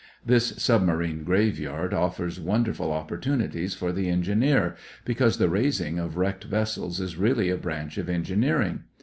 This 0.25 0.55
submarine 0.59 1.23
graveyard 1.23 1.93
offers 1.93 2.39
wonderful 2.39 2.91
opportunities 2.91 3.75
for 3.75 3.91
the 3.93 4.09
engineer, 4.09 4.75
because 5.05 5.37
the 5.37 5.47
raising 5.47 5.99
of 5.99 6.17
wrecked 6.17 6.45
vessels 6.45 6.99
is 6.99 7.17
really 7.17 7.51
a 7.51 7.55
branch 7.57 7.99
of 7.99 8.09
engineering. 8.09 8.85